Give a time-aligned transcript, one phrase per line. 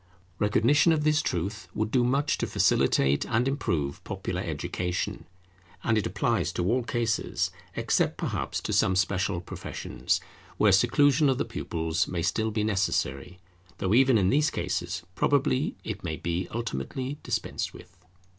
[0.39, 5.25] Recognition of this truth would do much to facilitate and improve popular education;
[5.83, 10.19] and it applies to all cases, except perhaps to some special professions,
[10.57, 13.37] where seclusion of the pupils may still be necessary,
[13.77, 17.95] though even in these cases probably it may be ultimately dispensed with.